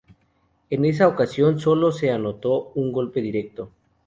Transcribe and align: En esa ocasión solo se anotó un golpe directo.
En 0.71 0.83
esa 0.83 1.07
ocasión 1.07 1.59
solo 1.59 1.91
se 1.91 2.09
anotó 2.09 2.69
un 2.73 2.91
golpe 2.91 3.21
directo. 3.21 3.69